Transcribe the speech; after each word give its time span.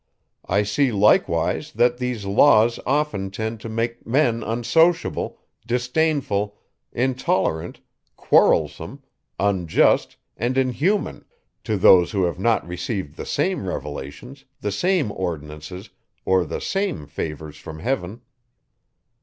I 0.47 0.63
see 0.63 0.91
likewise, 0.91 1.73
that 1.73 1.99
these 1.99 2.25
laws 2.25 2.79
often 2.87 3.29
tend 3.29 3.59
to 3.59 3.69
make 3.69 4.03
men 4.07 4.41
unsociable, 4.41 5.37
disdainful, 5.67 6.57
intolerant, 6.91 7.81
quarrelsome, 8.15 9.03
unjust, 9.37 10.17
and 10.35 10.57
inhuman, 10.57 11.23
to 11.65 11.77
those 11.77 12.13
who 12.13 12.23
have 12.23 12.39
not 12.39 12.67
received 12.67 13.15
the 13.15 13.27
same 13.27 13.67
revelations, 13.67 14.45
the 14.59 14.71
same 14.71 15.11
ordinances, 15.11 15.91
or 16.25 16.45
the 16.45 16.61
same 16.61 17.05
favours 17.05 17.57
from 17.57 17.77
heaven. 17.77 18.21